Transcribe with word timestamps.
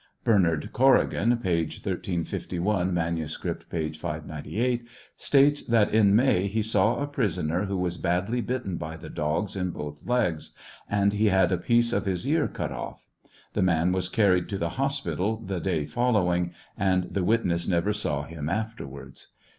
Bernard 0.23 0.71
Corrigan 0.73 1.37
(p. 1.37 1.61
1351; 1.61 2.91
manuscript, 2.91 3.69
p. 3.69 3.91
598) 3.93 4.83
states 5.15 5.61
that 5.63 5.93
in 5.93 6.15
May 6.15 6.47
he 6.47 6.63
saw 6.63 6.95
a 6.97 7.05
prisoner 7.05 7.65
who 7.65 7.77
was 7.77 7.97
badly 7.99 8.41
bitten 8.41 8.77
by 8.77 8.97
the 8.97 9.11
dogs 9.11 9.55
in 9.55 9.69
both 9.69 10.03
legs, 10.03 10.53
and 10.89 11.13
he 11.13 11.27
had 11.27 11.51
a 11.51 11.57
piece 11.59 11.93
of 11.93 12.07
his 12.07 12.27
ear 12.27 12.47
cut 12.47 12.71
off. 12.71 13.05
The 13.53 13.61
man 13.61 13.91
was 13.91 14.09
carried 14.09 14.49
to 14.49 14.57
the 14.57 14.69
hospital 14.69 15.37
the 15.37 15.59
day 15.59 15.85
following, 15.85 16.51
and 16.75 17.03
the 17.13 17.23
witness 17.23 17.67
never 17.67 17.93
saw 17.93 18.23
him 18.23 18.49
afterwards. 18.49 19.27